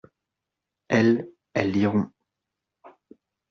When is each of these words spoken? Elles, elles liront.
Elles, 0.89 1.29
elles 1.53 1.73
liront. 1.73 2.09